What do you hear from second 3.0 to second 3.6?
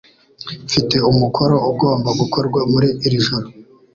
iri joro.